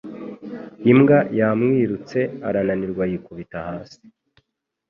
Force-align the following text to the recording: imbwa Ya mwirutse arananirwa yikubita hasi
imbwa 0.91 1.17
Ya 1.39 1.49
mwirutse 1.59 2.19
arananirwa 2.47 3.03
yikubita 3.11 3.57
hasi 3.67 4.01